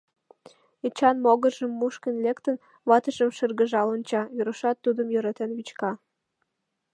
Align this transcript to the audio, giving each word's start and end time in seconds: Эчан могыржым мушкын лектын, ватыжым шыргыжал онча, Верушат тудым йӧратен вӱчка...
Эчан 0.87 1.17
могыржым 1.25 1.71
мушкын 1.79 2.15
лектын, 2.25 2.55
ватыжым 2.89 3.29
шыргыжал 3.37 3.87
онча, 3.95 4.21
Верушат 4.35 4.77
тудым 4.85 5.07
йӧратен 5.13 5.51
вӱчка... 5.57 5.91